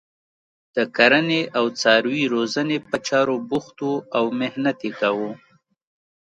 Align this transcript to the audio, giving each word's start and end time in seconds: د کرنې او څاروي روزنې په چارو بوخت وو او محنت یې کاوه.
د 0.75 0.77
کرنې 0.95 1.41
او 1.57 1.65
څاروي 1.79 2.23
روزنې 2.33 2.77
په 2.89 2.97
چارو 3.07 3.35
بوخت 3.49 3.77
وو 3.85 3.95
او 4.17 4.23
محنت 4.39 4.77
یې 4.85 4.91
کاوه. 4.99 5.31